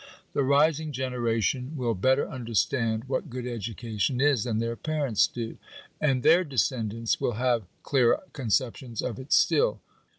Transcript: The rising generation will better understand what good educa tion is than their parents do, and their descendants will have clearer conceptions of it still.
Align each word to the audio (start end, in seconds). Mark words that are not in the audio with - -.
The 0.33 0.41
rising 0.43 0.91
generation 0.91 1.73
will 1.77 1.93
better 1.93 2.27
understand 2.27 3.03
what 3.03 3.29
good 3.29 3.45
educa 3.45 3.99
tion 3.99 4.19
is 4.19 4.45
than 4.45 4.57
their 4.57 4.75
parents 4.75 5.27
do, 5.27 5.59
and 6.01 6.23
their 6.23 6.43
descendants 6.43 7.21
will 7.21 7.33
have 7.33 7.65
clearer 7.83 8.23
conceptions 8.33 9.03
of 9.03 9.19
it 9.19 9.31
still. 9.31 9.79